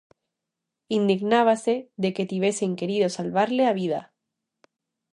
Indignábase 0.97 1.75
de 2.01 2.09
que 2.15 2.27
tivesen 2.31 2.71
querido 2.79 3.07
salvarlle 3.17 3.65
a 3.67 3.73
vida. 3.81 4.01